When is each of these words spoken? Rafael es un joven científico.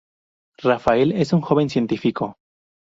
Rafael 0.63 1.11
es 1.11 1.31
un 1.31 1.41
joven 1.41 1.69
científico. 1.69 2.39